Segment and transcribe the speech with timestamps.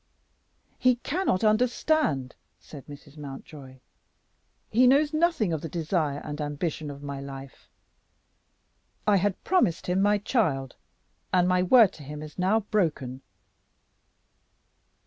[0.79, 3.17] "He cannot understand," said Mrs.
[3.19, 3.81] Mountjoy;
[4.71, 7.69] "he knows nothing of the desire and ambition of my life.
[9.05, 10.75] I had promised him my child,
[11.31, 13.21] and my word to him is now broken."